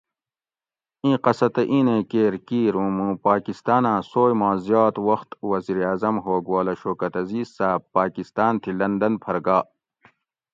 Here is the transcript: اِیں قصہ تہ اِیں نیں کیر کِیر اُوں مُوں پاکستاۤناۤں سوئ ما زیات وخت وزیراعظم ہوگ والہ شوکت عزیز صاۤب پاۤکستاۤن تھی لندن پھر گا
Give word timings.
اِیں 1.03 1.17
قصہ 1.23 1.47
تہ 1.53 1.61
اِیں 1.71 1.83
نیں 1.87 2.03
کیر 2.11 2.33
کِیر 2.47 2.73
اُوں 2.77 2.89
مُوں 2.97 3.13
پاکستاۤناۤں 3.25 3.99
سوئ 4.11 4.33
ما 4.39 4.49
زیات 4.65 4.95
وخت 5.07 5.29
وزیراعظم 5.51 6.15
ہوگ 6.25 6.43
والہ 6.53 6.73
شوکت 6.81 7.13
عزیز 7.21 7.47
صاۤب 7.57 7.81
پاۤکستاۤن 7.95 8.53
تھی 8.61 8.71
لندن 8.79 9.13
پھر 9.23 9.37
گا 9.45 9.59